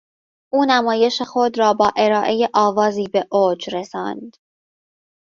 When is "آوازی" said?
2.53-3.07